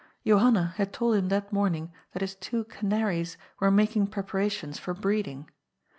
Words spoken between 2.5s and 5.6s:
canaries were making preparations for breed ing.